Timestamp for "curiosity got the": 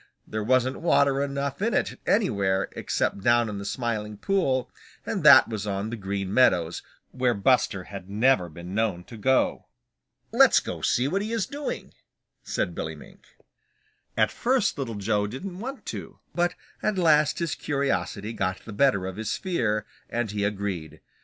17.53-18.73